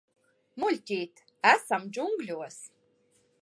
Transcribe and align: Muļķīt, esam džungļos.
Muļķīt, 0.63 1.21
esam 1.51 1.87
džungļos. 1.99 2.59